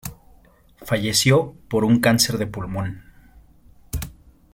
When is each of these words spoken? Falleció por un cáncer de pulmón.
Falleció 0.81 1.53
por 1.69 1.85
un 1.85 1.99
cáncer 1.99 2.39
de 2.39 2.47
pulmón. 2.47 3.03